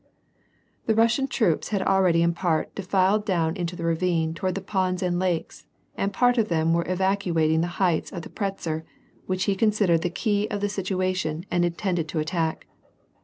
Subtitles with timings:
[0.87, 5.03] The Russian troops had already in part defiled down into the ravine toward the ponds
[5.03, 8.81] and lakes, and part of them were evacuating the heights of the Pratzer
[9.27, 12.65] which he considered the key of the situation and intended to attack.